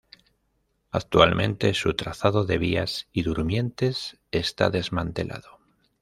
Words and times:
Actualmente 0.89 1.75
su 1.75 1.93
trazado 1.93 2.43
de 2.43 2.57
vías 2.57 3.07
y 3.13 3.21
durmientes 3.21 4.17
está 4.31 4.71
desmantelado. 4.71 5.59